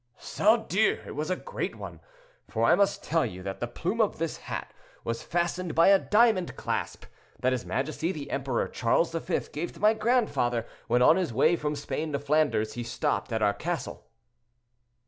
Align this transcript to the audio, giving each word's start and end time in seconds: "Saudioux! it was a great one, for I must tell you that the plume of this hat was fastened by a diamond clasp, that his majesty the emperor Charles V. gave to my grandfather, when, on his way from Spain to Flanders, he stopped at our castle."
"Saudioux! 0.17 1.03
it 1.05 1.15
was 1.15 1.29
a 1.29 1.35
great 1.35 1.75
one, 1.75 1.99
for 2.47 2.63
I 2.63 2.73
must 2.73 3.03
tell 3.03 3.23
you 3.23 3.43
that 3.43 3.59
the 3.59 3.67
plume 3.67 4.01
of 4.01 4.17
this 4.17 4.37
hat 4.37 4.73
was 5.03 5.21
fastened 5.21 5.75
by 5.75 5.89
a 5.89 5.99
diamond 5.99 6.55
clasp, 6.55 7.05
that 7.39 7.51
his 7.51 7.67
majesty 7.67 8.11
the 8.11 8.31
emperor 8.31 8.67
Charles 8.67 9.11
V. 9.13 9.39
gave 9.53 9.73
to 9.73 9.79
my 9.79 9.93
grandfather, 9.93 10.65
when, 10.87 11.03
on 11.03 11.17
his 11.17 11.31
way 11.31 11.55
from 11.55 11.75
Spain 11.75 12.13
to 12.13 12.17
Flanders, 12.17 12.73
he 12.73 12.81
stopped 12.83 13.31
at 13.31 13.43
our 13.43 13.53
castle." 13.53 14.07